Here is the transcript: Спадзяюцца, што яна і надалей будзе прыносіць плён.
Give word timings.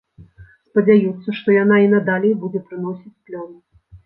Спадзяюцца, 0.69 1.29
што 1.39 1.47
яна 1.57 1.77
і 1.85 1.91
надалей 1.93 2.35
будзе 2.47 2.63
прыносіць 2.71 3.15
плён. 3.25 3.55